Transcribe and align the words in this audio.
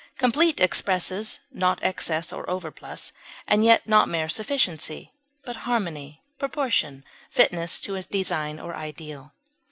Complete 0.17 0.59
expresses 0.59 1.41
not 1.51 1.77
excess 1.83 2.33
or 2.33 2.49
overplus, 2.49 3.11
and 3.47 3.63
yet 3.63 3.87
not 3.87 4.09
mere 4.09 4.29
sufficiency, 4.29 5.11
but 5.43 5.57
harmony, 5.69 6.23
proportion, 6.39 7.05
fitness 7.29 7.79
to 7.81 7.93
a 7.93 8.01
design, 8.01 8.59
or 8.59 8.73
ideal. 8.75 9.33